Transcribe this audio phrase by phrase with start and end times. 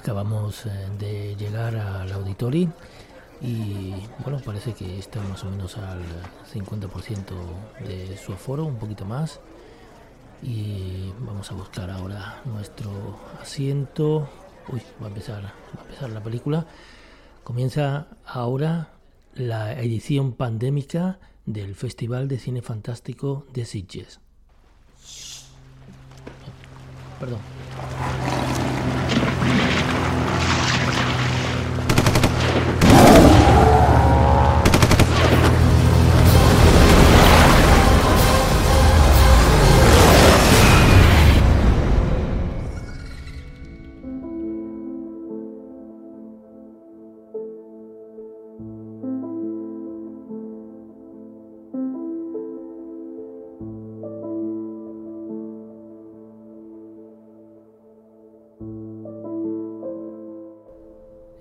[0.00, 2.72] acabamos eh, de llegar al auditorio
[3.42, 6.02] y bueno, parece que está más o menos al
[6.52, 7.24] 50%
[7.86, 9.40] de su aforo, un poquito más.
[10.42, 14.28] Y vamos a buscar ahora nuestro asiento.
[14.68, 16.66] Uy, va a empezar, va a empezar la película.
[17.44, 18.92] Comienza ahora
[19.34, 24.20] la edición pandémica del Festival de Cine Fantástico de Sitges.
[27.18, 27.59] Perdón.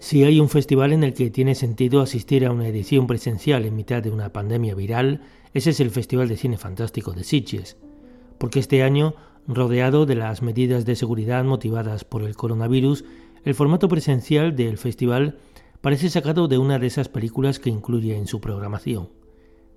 [0.10, 3.76] Si hay un festival en el que tiene sentido asistir a una edición presencial en
[3.76, 5.22] mitad de una pandemia viral,
[5.54, 7.78] ese es el Festival de Cine Fantástico de Sitges,
[8.40, 9.14] porque este año,
[9.46, 13.06] rodeado de las medidas de seguridad motivadas por el coronavirus,
[13.46, 15.38] el formato presencial del festival
[15.80, 19.10] parece sacado de una de esas películas que incluye en su programación.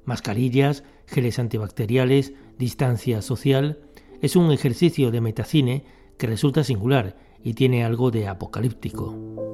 [0.07, 3.81] Mascarillas, geles antibacteriales, distancia social,
[4.23, 5.85] es un ejercicio de metacine
[6.17, 9.52] que resulta singular y tiene algo de apocalíptico.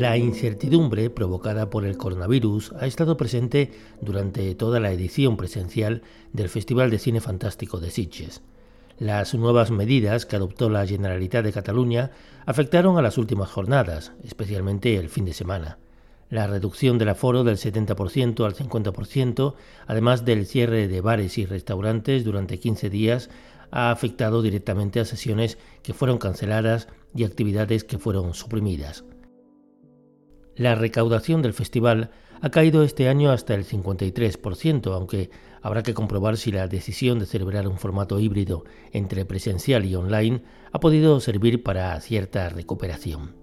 [0.00, 3.70] La incertidumbre provocada por el coronavirus ha estado presente
[4.00, 6.00] durante toda la edición presencial
[6.32, 8.40] del Festival de Cine Fantástico de Sitges.
[8.98, 12.12] Las nuevas medidas que adoptó la Generalitat de Cataluña
[12.46, 15.76] afectaron a las últimas jornadas, especialmente el fin de semana.
[16.30, 19.54] La reducción del aforo del 70% al 50%,
[19.86, 23.28] además del cierre de bares y restaurantes durante 15 días,
[23.70, 29.04] ha afectado directamente a sesiones que fueron canceladas y actividades que fueron suprimidas.
[30.60, 32.10] La recaudación del festival
[32.42, 35.30] ha caído este año hasta el 53%, aunque
[35.62, 40.42] habrá que comprobar si la decisión de celebrar un formato híbrido entre presencial y online
[40.70, 43.34] ha podido servir para cierta recuperación.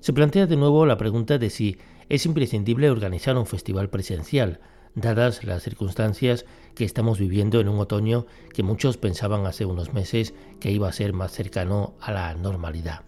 [0.00, 1.78] Se plantea de nuevo la pregunta de si
[2.10, 4.60] es imprescindible organizar un festival presencial,
[4.94, 10.34] dadas las circunstancias que estamos viviendo en un otoño que muchos pensaban hace unos meses
[10.60, 13.04] que iba a ser más cercano a la normalidad.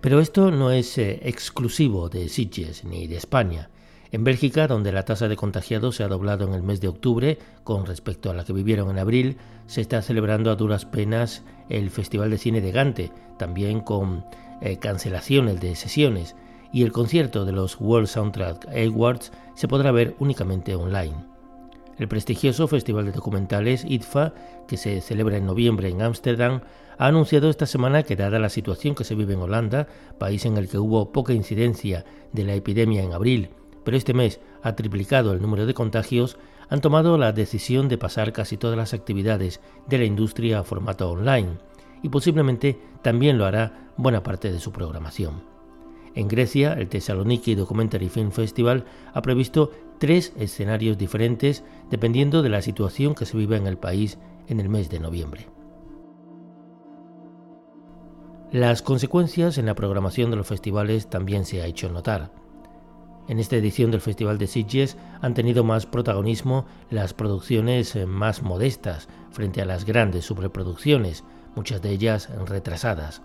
[0.00, 3.68] Pero esto no es eh, exclusivo de Sitges ni de España.
[4.12, 7.38] En Bélgica, donde la tasa de contagiados se ha doblado en el mes de octubre
[7.64, 11.90] con respecto a la que vivieron en abril, se está celebrando a duras penas el
[11.90, 14.24] Festival de Cine de Gante, también con
[14.62, 16.34] eh, cancelaciones de sesiones,
[16.72, 21.29] y el concierto de los World Soundtrack Awards se podrá ver únicamente online.
[22.00, 24.32] El prestigioso Festival de Documentales IDFA,
[24.66, 26.62] que se celebra en noviembre en Ámsterdam,
[26.96, 30.56] ha anunciado esta semana que dada la situación que se vive en Holanda, país en
[30.56, 33.50] el que hubo poca incidencia de la epidemia en abril,
[33.84, 36.38] pero este mes ha triplicado el número de contagios,
[36.70, 41.10] han tomado la decisión de pasar casi todas las actividades de la industria a formato
[41.10, 41.58] online,
[42.02, 45.42] y posiblemente también lo hará buena parte de su programación.
[46.14, 52.62] En Grecia, el Thessaloniki Documentary Film Festival ha previsto tres escenarios diferentes dependiendo de la
[52.62, 54.18] situación que se vive en el país
[54.48, 55.46] en el mes de noviembre.
[58.50, 62.32] Las consecuencias en la programación de los festivales también se ha hecho notar.
[63.28, 68.42] En esta edición del Festival de Sitges han tenido más protagonismo las producciones eh, más
[68.42, 71.24] modestas frente a las grandes superproducciones,
[71.54, 73.20] muchas de ellas retrasadas.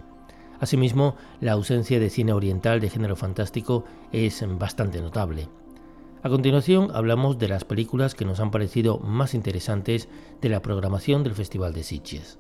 [0.60, 5.48] Asimismo, la ausencia de cine oriental de género fantástico es bastante notable.
[6.26, 10.10] A continuación hablamos de las películas que nos han parecido más interesantes
[10.42, 12.40] de la programación del Festival de Sitges.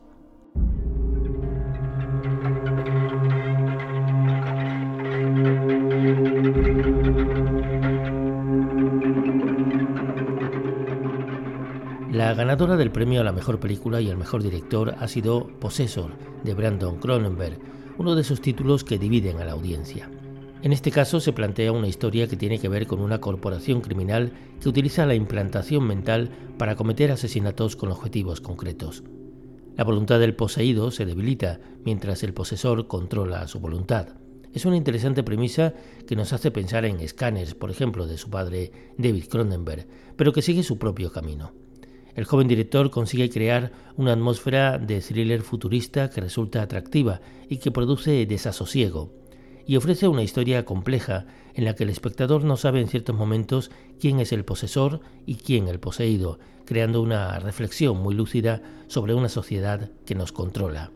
[12.12, 16.14] La ganadora del premio a la mejor película y al mejor director ha sido Possessor,
[16.44, 17.60] de Brandon Cronenberg,
[18.00, 20.10] uno de esos títulos que dividen a la audiencia.
[20.62, 24.32] En este caso se plantea una historia que tiene que ver con una corporación criminal
[24.62, 29.04] que utiliza la implantación mental para cometer asesinatos con objetivos concretos.
[29.76, 34.08] La voluntad del poseído se debilita mientras el posesor controla su voluntad.
[34.54, 35.74] Es una interesante premisa
[36.08, 39.86] que nos hace pensar en Scanners, por ejemplo, de su padre David Cronenberg,
[40.16, 41.52] pero que sigue su propio camino.
[42.16, 47.20] El joven director consigue crear una atmósfera de thriller futurista que resulta atractiva
[47.50, 49.25] y que produce desasosiego.
[49.66, 53.72] Y ofrece una historia compleja en la que el espectador no sabe en ciertos momentos
[54.00, 59.30] quién es el posesor y quién el poseído, creando una reflexión muy lúcida sobre una
[59.30, 60.92] sociedad que nos controla.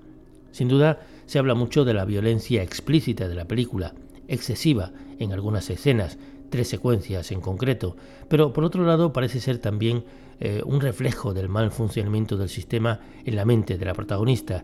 [0.52, 3.94] Sin duda, se habla mucho de la violencia explícita de la película,
[4.28, 6.18] excesiva en algunas escenas,
[6.50, 7.96] tres secuencias en concreto,
[8.28, 10.04] pero por otro lado parece ser también
[10.40, 14.64] eh, un reflejo del mal funcionamiento del sistema en la mente de la protagonista,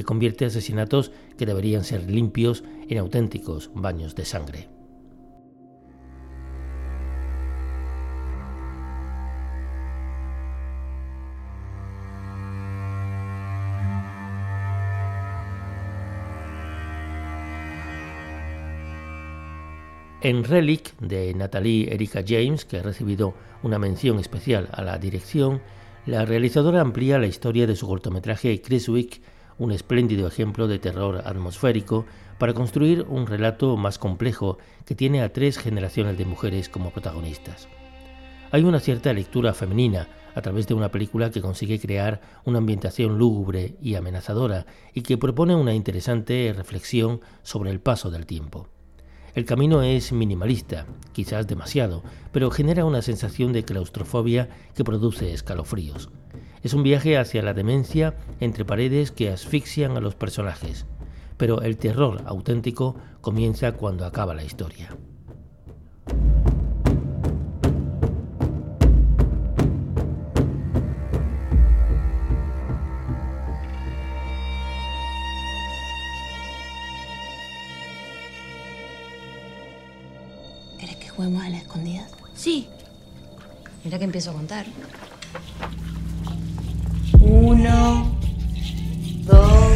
[0.00, 4.68] que convierte asesinatos que deberían ser limpios en auténticos baños de sangre.
[20.22, 25.60] En Relic, de Natalie Erika James, que ha recibido una mención especial a la dirección,
[26.06, 29.20] la realizadora amplía la historia de su cortometraje Chiswick,
[29.60, 32.06] un espléndido ejemplo de terror atmosférico,
[32.38, 37.68] para construir un relato más complejo que tiene a tres generaciones de mujeres como protagonistas.
[38.50, 43.18] Hay una cierta lectura femenina a través de una película que consigue crear una ambientación
[43.18, 44.64] lúgubre y amenazadora
[44.94, 48.68] y que propone una interesante reflexión sobre el paso del tiempo.
[49.34, 52.02] El camino es minimalista, quizás demasiado,
[52.32, 56.10] pero genera una sensación de claustrofobia que produce escalofríos.
[56.62, 60.86] Es un viaje hacia la demencia entre paredes que asfixian a los personajes,
[61.36, 64.90] pero el terror auténtico comienza cuando acaba la historia.
[81.20, 82.06] ¿Juguemos a la escondida?
[82.32, 82.66] Sí.
[83.84, 84.64] Mira que empiezo a contar.
[87.20, 88.16] Uno,
[89.24, 89.72] dos,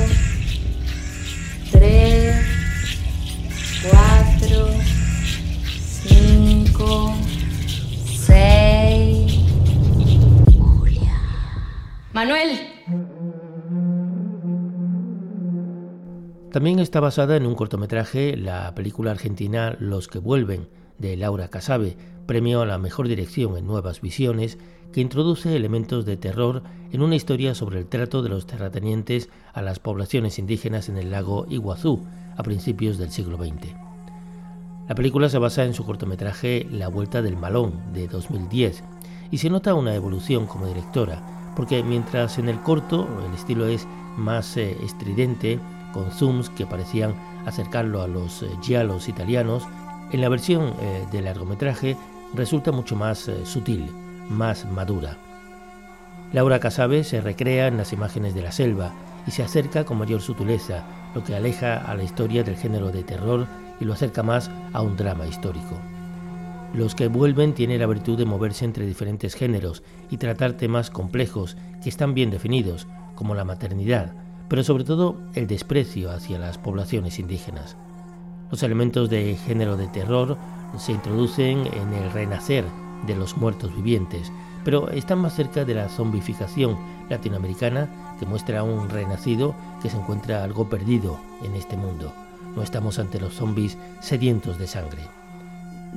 [1.71, 2.37] tres,
[3.83, 4.69] cuatro,
[6.07, 7.15] cinco,
[8.07, 9.39] seis.
[10.57, 11.21] Julia.
[12.13, 12.59] Manuel.
[16.51, 20.69] También está basada en un cortometraje la película argentina Los que vuelven,
[20.99, 24.57] de Laura Casabe, premio a la mejor dirección en Nuevas Visiones,
[24.95, 26.63] que introduce elementos de terror
[26.93, 31.11] en una historia sobre el trato de los terratenientes a las poblaciones indígenas en el
[31.11, 32.05] lago Iguazú
[32.37, 33.75] a principios del siglo XX.
[34.89, 38.85] La película se basa en su cortometraje La Vuelta del Malón de 2010
[39.33, 43.89] y se nota una evolución como directora, porque mientras en el corto el estilo es
[44.17, 45.59] más eh, estridente,
[45.93, 47.17] con zooms que parecían
[47.47, 49.65] acercarlo a los eh, giallos italianos,
[50.13, 51.97] en la versión eh, del largometraje
[52.35, 53.91] resulta mucho más eh, sutil,
[54.29, 55.17] más madura.
[56.33, 58.93] Laura Casabe se recrea en las imágenes de la selva
[59.27, 60.85] y se acerca con mayor sutileza,
[61.15, 63.47] lo que aleja a la historia del género de terror
[63.81, 65.79] y lo acerca más a un drama histórico.
[66.75, 71.57] Los que vuelven tienen la virtud de moverse entre diferentes géneros y tratar temas complejos
[71.83, 74.13] que están bien definidos, como la maternidad,
[74.49, 77.77] pero sobre todo el desprecio hacia las poblaciones indígenas.
[78.51, 80.37] Los elementos de género de terror
[80.79, 82.65] se introducen en el renacer
[83.07, 84.33] de los muertos vivientes,
[84.65, 86.77] pero están más cerca de la zombificación
[87.09, 92.13] latinoamericana que muestra a un renacido que se encuentra algo perdido en este mundo.
[92.57, 95.03] No estamos ante los zombies sedientos de sangre.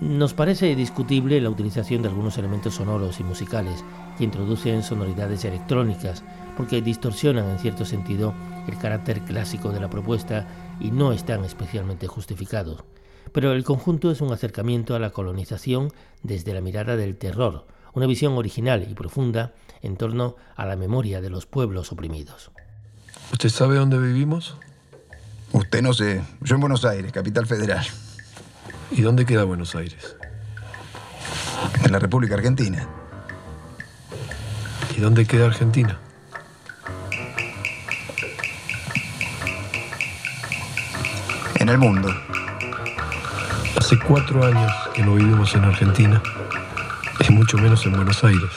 [0.01, 3.83] Nos parece discutible la utilización de algunos elementos sonoros y musicales
[4.17, 6.23] que introducen sonoridades electrónicas
[6.55, 8.33] porque distorsionan en cierto sentido
[8.67, 10.47] el carácter clásico de la propuesta
[10.79, 12.83] y no están especialmente justificados.
[13.37, 18.07] Pero el conjunto es un acercamiento a la colonización desde la mirada del terror, una
[18.07, 19.53] visión original y profunda
[19.83, 22.49] en torno a la memoria de los pueblos oprimidos.
[23.31, 24.57] ¿Usted sabe dónde vivimos?
[25.51, 26.23] Usted no sé.
[26.41, 27.85] Yo en Buenos Aires, capital federal.
[28.89, 30.15] ¿Y dónde queda Buenos Aires?
[31.83, 32.87] En la República Argentina.
[34.97, 35.99] ¿Y dónde queda Argentina?
[41.59, 42.09] en el mundo.
[43.77, 46.21] Hace cuatro años que no vivimos en Argentina,
[47.27, 48.49] y mucho menos en Buenos Aires.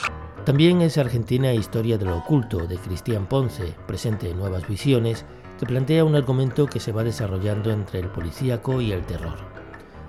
[0.45, 5.25] También es Argentina Historia de lo Oculto, de Cristian Ponce, presente en Nuevas Visiones,
[5.59, 9.37] que plantea un argumento que se va desarrollando entre el policíaco y el terror.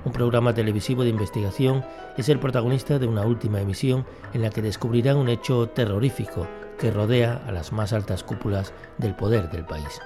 [0.05, 1.85] Un programa televisivo de investigación
[2.17, 6.91] es el protagonista de una última emisión en la que descubrirán un hecho terrorífico que
[6.91, 10.01] rodea a las más altas cúpulas del poder del país.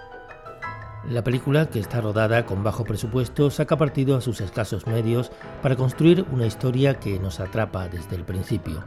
[1.10, 5.30] La película, que está rodada con bajo presupuesto, saca partido a sus escasos medios
[5.62, 8.82] para construir una historia que nos atrapa desde el principio.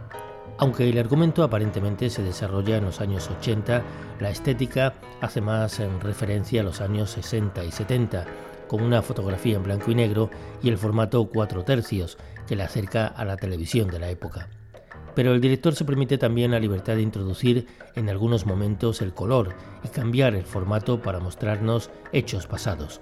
[0.57, 3.81] Aunque el argumento aparentemente se desarrolla en los años 80,
[4.19, 8.25] la estética hace más en referencia a los años 60 y 70,
[8.67, 10.29] con una fotografía en blanco y negro
[10.61, 14.49] y el formato 4 tercios, que le acerca a la televisión de la época.
[15.15, 19.55] Pero el director se permite también la libertad de introducir en algunos momentos el color
[19.83, 23.01] y cambiar el formato para mostrarnos hechos pasados.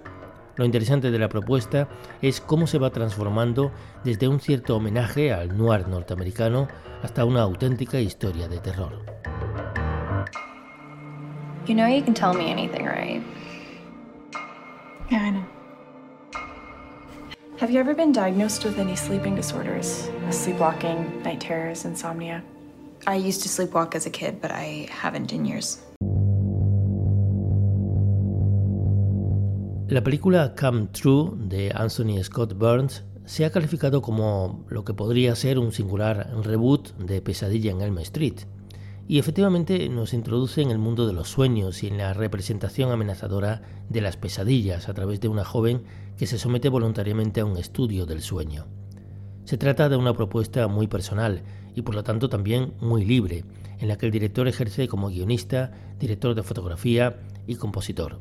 [0.58, 1.88] Lo interesante de la propuesta
[2.22, 3.72] es cómo se va transformando
[4.04, 6.68] desde un cierto homenaje al noir norteamericano
[7.04, 9.06] hasta una auténtica historia de terror.
[11.68, 13.22] You know you can tell me anything, right?
[15.12, 15.57] Yeah, I know.
[17.60, 20.12] Have you ever been diagnosed with any sleeping disorders?
[20.30, 22.44] Sleepwalking, night terrors, insomnia?
[23.08, 25.80] I used to sleepwalk as a kid, but I haven't in years.
[29.90, 35.36] La película Come True de Anthony Scott Burns se ha calificado como lo que podría
[35.36, 38.42] ser un singular reboot de Pesadilla en Elm Street.
[39.08, 43.64] Y efectivamente nos introduce en el mundo de los sueños y en la representación amenazadora
[43.90, 45.86] de las pesadillas a través de una joven
[46.18, 48.68] que se somete voluntariamente a un estudio del sueño.
[49.46, 51.44] Se trata de una propuesta muy personal
[51.76, 53.46] y por lo tanto también muy libre,
[53.80, 58.20] en la que el director ejerce como guionista, director de fotografía y compositor.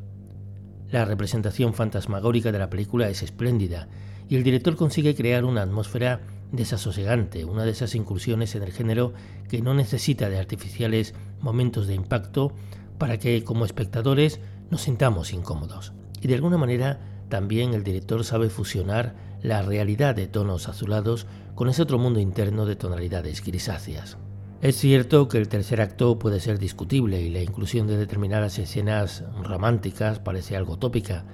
[0.91, 3.88] La representación fantasmagórica de la película es espléndida
[4.29, 6.21] y el director consigue crear una atmósfera
[6.53, 9.12] desasosegante, una de esas incursiones en el género
[9.49, 12.53] que no necesita de artificiales momentos de impacto
[12.99, 15.93] para que como espectadores nos sintamos incómodos.
[16.21, 21.68] Y de alguna manera también el director sabe fusionar la realidad de tonos azulados con
[21.68, 24.18] ese otro mundo interno de tonalidades grisáceas.
[24.62, 29.25] Es cierto que el tercer acto puede ser discutible y la inclusión de determinadas escenas
[29.42, 31.25] románticas parece algo tópica,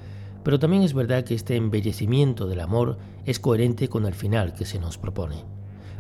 [0.43, 4.65] pero también es verdad que este embellecimiento del amor es coherente con el final que
[4.65, 5.45] se nos propone.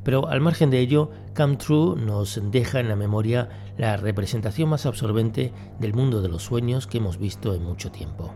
[0.02, 4.84] Pero al margen de ello, Come True nos deja en la memoria la representación más
[4.84, 8.34] absorbente del mundo de los sueños que hemos visto en mucho tiempo.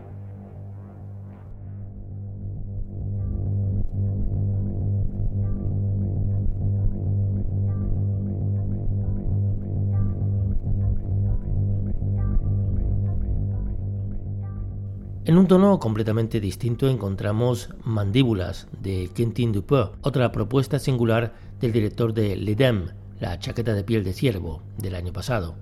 [15.27, 22.13] En un tono completamente distinto encontramos Mandíbulas de Quentin Dupieux, otra propuesta singular del director
[22.13, 25.55] de L'Edem, la chaqueta de piel de ciervo, del año pasado.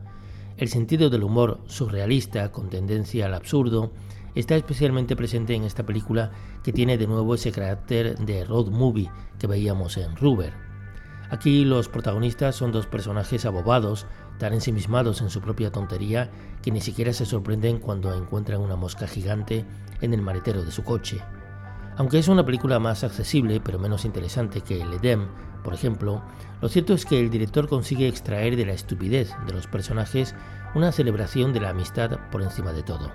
[0.57, 3.91] El sentido del humor surrealista con tendencia al absurdo
[4.35, 6.29] está especialmente presente en esta película
[6.63, 10.53] que tiene de nuevo ese carácter de road movie que veíamos en Ruber.
[11.31, 14.05] Aquí los protagonistas son dos personajes abobados,
[14.37, 16.29] tan ensimismados en su propia tontería
[16.61, 19.65] que ni siquiera se sorprenden cuando encuentran una mosca gigante
[20.01, 21.21] en el maletero de su coche.
[21.97, 25.27] Aunque es una película más accesible pero menos interesante que El Edem,
[25.63, 26.21] por ejemplo,
[26.61, 30.35] lo cierto es que el director consigue extraer de la estupidez de los personajes
[30.73, 33.11] una celebración de la amistad por encima de todo.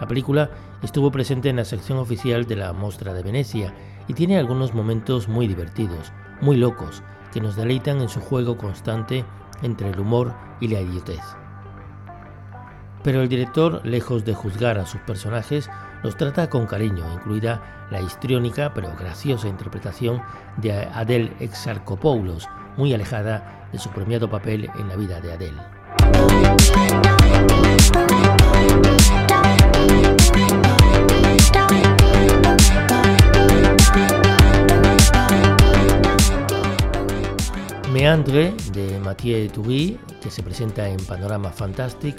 [0.00, 0.50] La película
[0.82, 3.74] estuvo presente en la sección oficial de la Mostra de Venecia
[4.06, 7.02] y tiene algunos momentos muy divertidos, muy locos,
[7.32, 9.24] que nos deleitan en su juego constante
[9.62, 11.22] entre el humor y la idiotez.
[13.02, 15.70] Pero el director, lejos de juzgar a sus personajes,
[16.02, 20.22] los trata con cariño, incluida la histriónica pero graciosa interpretación
[20.56, 25.62] de Adele Exarchopoulos, muy alejada de su premiado papel en la vida de Adele.
[37.98, 42.14] Meandre de Mathieu Toury, que se presenta en Panorama Fantastic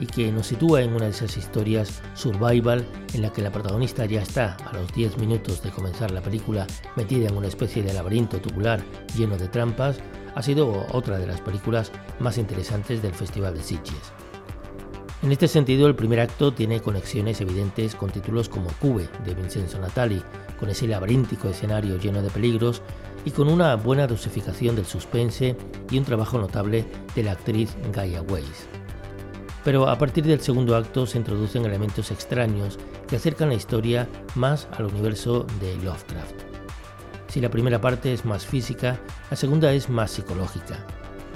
[0.00, 2.82] y que nos sitúa en una de esas historias survival
[3.12, 6.66] en la que la protagonista ya está a los 10 minutos de comenzar la película
[6.96, 8.82] metida en una especie de laberinto tubular
[9.18, 9.98] lleno de trampas,
[10.34, 14.14] ha sido otra de las películas más interesantes del Festival de Sitges.
[15.20, 19.78] En este sentido, el primer acto tiene conexiones evidentes con títulos como Cube de Vincenzo
[19.78, 20.22] Natali,
[20.58, 22.80] con ese laberíntico escenario lleno de peligros
[23.28, 25.54] y con una buena dosificación del suspense
[25.90, 28.66] y un trabajo notable de la actriz Gaia Weiss.
[29.64, 34.66] Pero a partir del segundo acto se introducen elementos extraños que acercan la historia más
[34.78, 36.36] al universo de Lovecraft.
[37.28, 38.98] Si la primera parte es más física,
[39.30, 40.86] la segunda es más psicológica.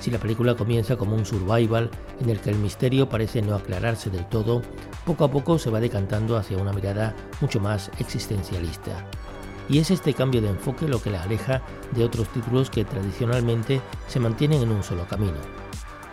[0.01, 1.91] Si la película comienza como un survival
[2.23, 4.63] en el que el misterio parece no aclararse del todo,
[5.05, 9.07] poco a poco se va decantando hacia una mirada mucho más existencialista
[9.69, 13.81] y es este cambio de enfoque lo que la aleja de otros títulos que tradicionalmente
[14.07, 15.39] se mantienen en un solo camino.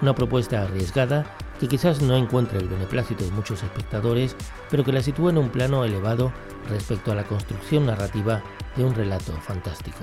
[0.02, 1.26] Una propuesta arriesgada
[1.60, 4.36] que quizás no encuentre el beneplácito de muchos espectadores,
[4.70, 6.32] pero que la sitúa en un plano elevado
[6.70, 8.42] respecto a la construcción narrativa
[8.78, 10.00] de un relato fantástico.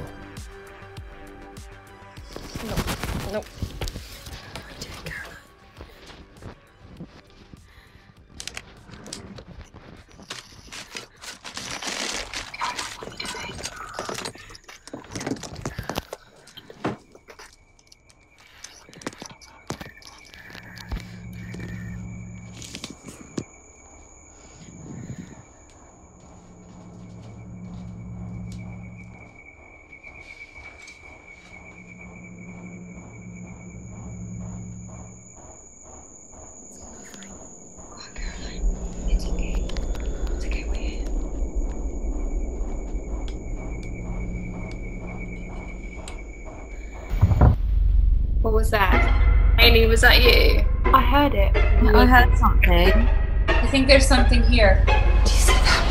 [49.84, 50.64] Was that you?
[50.86, 51.54] I heard it.
[51.54, 53.08] I heard something.
[53.48, 54.82] I think there's something here.
[54.86, 54.92] Do
[55.30, 55.86] you see that?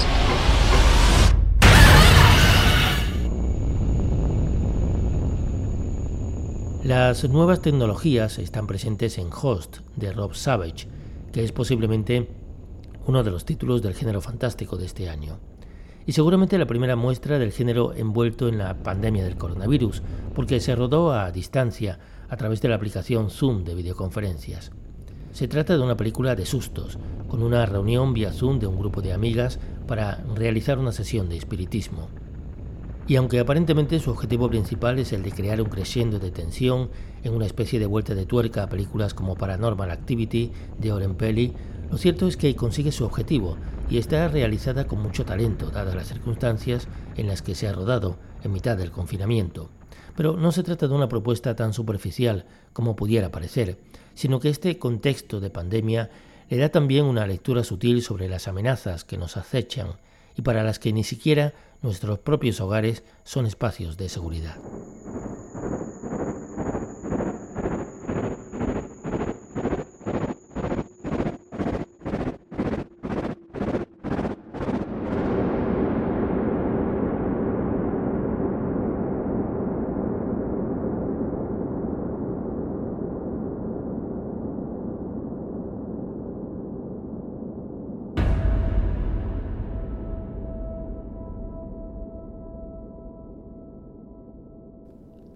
[6.83, 10.87] Las nuevas tecnologías están presentes en Host de Rob Savage,
[11.31, 12.27] que es posiblemente
[13.05, 15.37] uno de los títulos del género fantástico de este año.
[16.07, 20.01] Y seguramente la primera muestra del género envuelto en la pandemia del coronavirus,
[20.33, 21.99] porque se rodó a distancia
[22.29, 24.71] a través de la aplicación Zoom de videoconferencias.
[25.31, 29.01] Se trata de una película de sustos, con una reunión vía Zoom de un grupo
[29.01, 32.09] de amigas para realizar una sesión de espiritismo.
[33.07, 36.89] Y aunque aparentemente su objetivo principal es el de crear un crescendo de tensión
[37.23, 41.53] en una especie de vuelta de tuerca a películas como Paranormal Activity de Oren Peli,
[41.91, 43.57] lo cierto es que consigue su objetivo
[43.89, 48.17] y está realizada con mucho talento, dadas las circunstancias en las que se ha rodado
[48.43, 49.69] en mitad del confinamiento.
[50.15, 53.77] Pero no se trata de una propuesta tan superficial como pudiera parecer,
[54.13, 56.09] sino que este contexto de pandemia
[56.49, 59.87] le da también una lectura sutil sobre las amenazas que nos acechan
[60.35, 64.57] y para las que ni siquiera nuestros propios hogares son espacios de seguridad.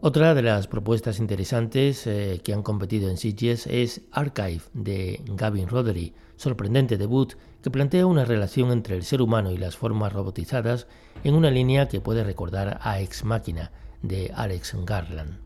[0.10, 5.68] Otra de las propuestas interesantes eh, que han competido en Sitges es Archive de Gavin
[5.68, 10.88] Roddery, sorprendente debut que plantea una relación entre el ser humano y las formas robotizadas
[11.24, 15.42] en una línea que puede recordar a Ex Máquina de Alex Garland.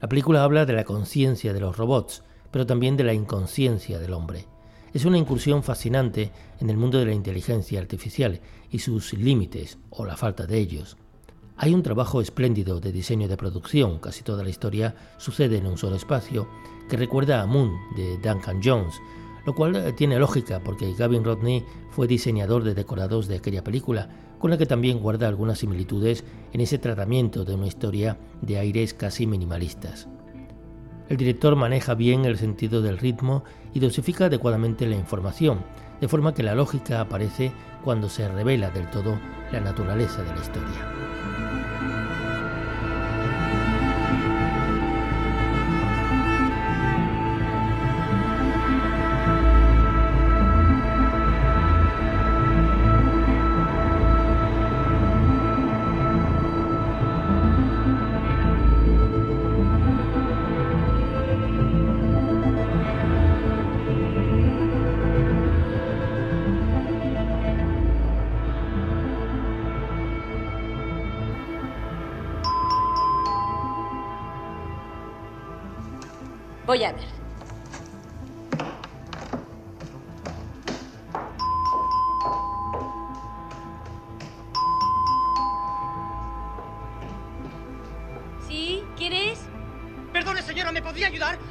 [0.00, 4.12] La película habla de la conciencia de los robots, pero también de la inconsciencia del
[4.12, 4.46] hombre.
[4.92, 8.40] Es una incursión fascinante en el mundo de la inteligencia artificial
[8.72, 10.96] y sus límites o la falta de ellos.
[11.62, 15.76] Hay un trabajo espléndido de diseño de producción, casi toda la historia sucede en un
[15.76, 16.48] solo espacio,
[16.88, 18.94] que recuerda a Moon de Duncan Jones,
[19.44, 24.08] lo cual eh, tiene lógica porque Gavin Rodney fue diseñador de decorados de aquella película,
[24.38, 28.94] con la que también guarda algunas similitudes en ese tratamiento de una historia de aires
[28.94, 30.08] casi minimalistas.
[31.10, 33.44] El director maneja bien el sentido del ritmo
[33.74, 35.58] y dosifica adecuadamente la información,
[36.00, 37.52] de forma que la lógica aparece
[37.84, 39.20] cuando se revela del todo
[39.52, 41.09] la naturaleza de la historia.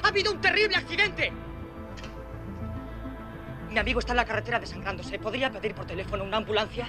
[0.10, 1.32] Ha habido un terrible accidente.
[3.70, 5.20] Mi amigo está en la carretera desangrándose.
[5.20, 6.88] ¿Podría pedir por teléfono una ambulancia?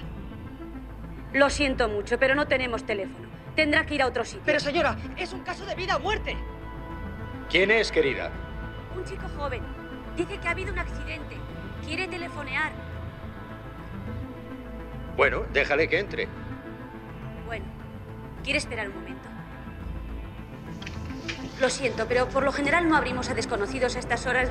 [1.35, 3.29] Lo siento mucho, pero no tenemos teléfono.
[3.55, 4.41] Tendrá que ir a otro sitio.
[4.47, 6.35] Pero, señora, es un caso de vida o muerte.
[7.51, 8.31] ¿Quién es, querida?
[8.97, 9.63] Un chico joven.
[10.17, 11.37] Dice que ha habido un accidente.
[11.85, 12.73] Quiere telefonear.
[15.19, 16.27] Bueno, déjale que entre.
[17.45, 17.67] Bueno,
[18.43, 19.29] quiere esperar un momento.
[21.61, 24.49] Lo siento, pero por lo general no abrimos a desconocidos a estas horas.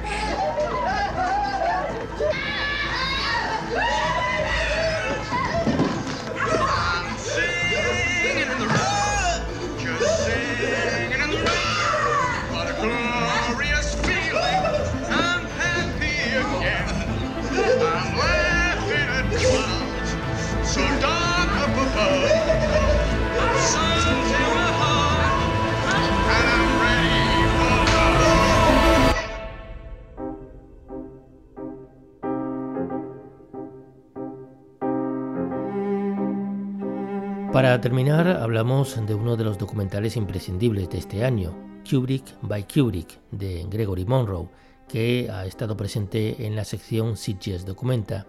[37.79, 41.55] Para terminar, hablamos de uno de los documentales imprescindibles de este año,
[41.89, 44.49] Kubrick by Kubrick, de Gregory Monroe,
[44.85, 48.27] que ha estado presente en la sección Sitges Documenta,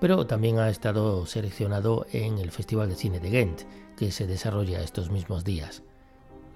[0.00, 3.60] pero también ha estado seleccionado en el Festival de Cine de Ghent,
[3.96, 5.84] que se desarrolla estos mismos días.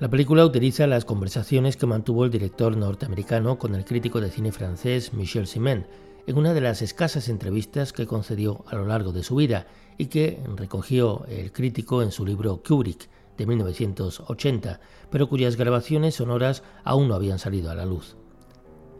[0.00, 4.50] La película utiliza las conversaciones que mantuvo el director norteamericano con el crítico de cine
[4.50, 5.86] francés Michel Simen
[6.26, 9.66] en una de las escasas entrevistas que concedió a lo largo de su vida
[9.98, 14.80] y que recogió el crítico en su libro Kubrick de 1980,
[15.10, 18.16] pero cuyas grabaciones sonoras aún no habían salido a la luz.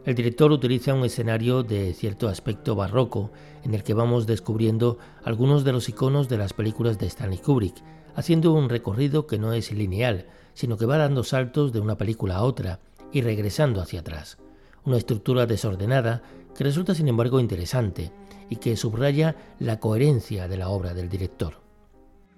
[0.05, 3.31] El director utiliza un escenario de cierto aspecto barroco
[3.63, 7.81] en el que vamos descubriendo algunos de los iconos de las películas de Stanley Kubrick,
[8.13, 12.35] haciendo un recorrido que no es lineal, sino que va dando saltos de una película
[12.35, 12.79] a otra
[13.13, 14.37] y regresando hacia atrás.
[14.83, 16.21] Una estructura desordenada
[16.55, 18.11] que resulta sin embargo interesante
[18.49, 21.59] y que subraya la coherencia de la obra del director.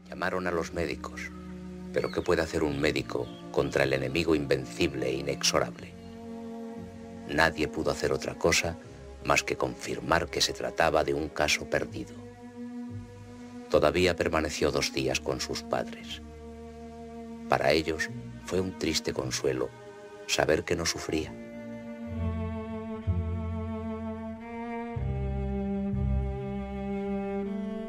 [0.08, 1.32] Llamaron a los médicos,
[1.93, 5.93] pero ¿qué puede hacer un médico contra el enemigo invencible e inexorable?
[7.30, 8.78] Nadie pudo hacer otra cosa
[9.25, 12.13] más que confirmar que se trataba de un caso perdido.
[13.69, 16.21] Todavía permaneció dos días con sus padres.
[17.49, 18.10] Para ellos
[18.45, 19.69] fue un triste consuelo
[20.28, 21.34] saber que no sufría.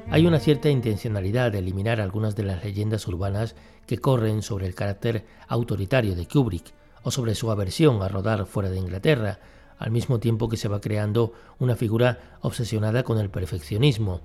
[0.09, 4.75] Hay una cierta intencionalidad de eliminar algunas de las leyendas urbanas que corren sobre el
[4.75, 9.41] carácter autoritario de Kubrick o sobre su aversión a rodar fuera de Inglaterra,
[9.79, 14.21] al mismo tiempo que se va creando una figura obsesionada con el perfeccionismo,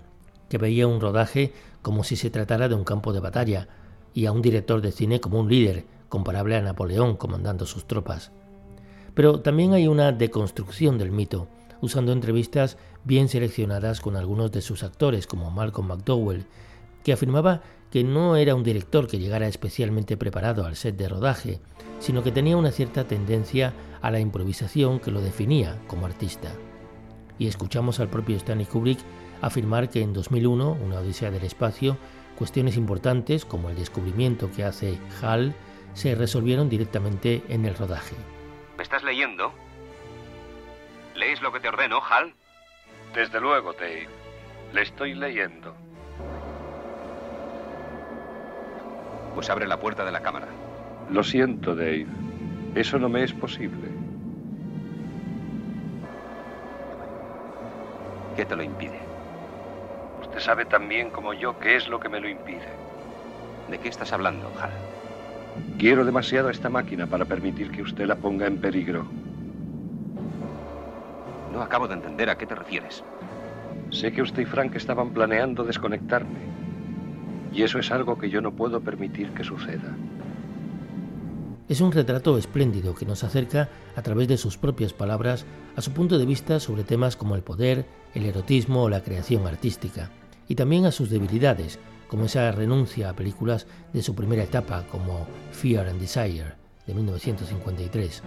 [0.50, 3.68] que veía un rodaje como si se tratara de un campo de batalla,
[4.14, 8.32] y a un director de cine como un líder, comparable a Napoleón comandando sus tropas.
[9.16, 11.48] Pero también hay una deconstrucción del mito,
[11.82, 16.46] usando entrevistas bien seleccionadas con algunos de sus actores, como Malcolm McDowell,
[17.04, 21.60] que afirmaba que no era un director que llegara especialmente preparado al set de rodaje,
[22.00, 26.52] sino que tenía una cierta tendencia a la improvisación que lo definía como artista.
[27.38, 29.00] Y escuchamos al propio Stanley Kubrick
[29.42, 31.98] afirmar que en 2001, una odisea del espacio,
[32.38, 35.54] Cuestiones importantes, como el descubrimiento que hace Hal,
[35.94, 38.16] se resolvieron directamente en el rodaje.
[38.78, 39.52] ¿Me estás leyendo?
[41.22, 42.34] ¿Lees lo que te ordeno, Hal?
[43.14, 44.10] Desde luego, Dave.
[44.74, 45.76] Le estoy leyendo.
[49.36, 50.48] Pues abre la puerta de la cámara.
[51.12, 52.08] Lo siento, Dave.
[52.74, 53.88] Eso no me es posible.
[58.36, 59.00] ¿Qué te lo impide?
[60.22, 62.66] Usted sabe tan bien como yo qué es lo que me lo impide.
[63.70, 64.72] ¿De qué estás hablando, Hal?
[65.78, 69.06] Quiero demasiado esta máquina para permitir que usted la ponga en peligro.
[71.62, 73.04] No acabo de entender a qué te refieres.
[73.92, 76.40] Sé que usted y Frank estaban planeando desconectarme.
[77.54, 79.96] Y eso es algo que yo no puedo permitir que suceda.
[81.70, 85.46] Es un retrato espléndido que nos acerca, a través de sus propias palabras,
[85.76, 89.46] a su punto de vista sobre temas como el poder, el erotismo o la creación
[89.46, 90.10] artística
[90.48, 95.28] y también a sus debilidades, como esa renuncia a películas de su primera etapa como
[95.52, 96.56] Fear and Desire
[96.88, 98.24] de 1953.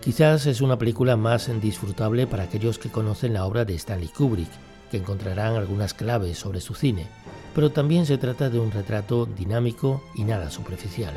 [0.00, 4.48] Quizás es una película más disfrutable para aquellos que conocen la obra de Stanley Kubrick,
[4.90, 7.06] que encontrarán algunas claves sobre su cine,
[7.54, 11.14] pero también se trata de un retrato dinámico y nada superficial.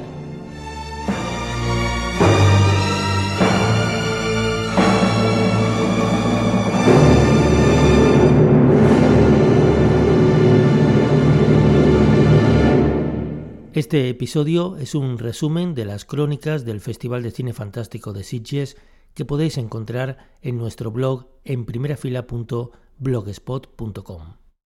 [13.82, 18.78] Este episodio es un resumen de las crónicas del Festival de Cine Fantástico de Sitges
[19.16, 24.41] que podéis encontrar en nuestro blog en primerafila.blogspot.com.